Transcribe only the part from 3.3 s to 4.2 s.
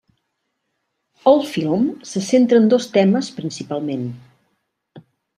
principalment.